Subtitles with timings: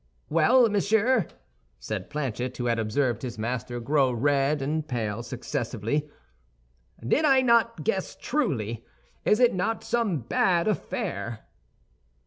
[0.29, 1.27] "Well, monsieur,"
[1.79, 6.09] said Planchet, who had observed his master grow red and pale successively,
[7.07, 8.83] "did I not guess truly?
[9.25, 11.45] Is it not some bad affair?"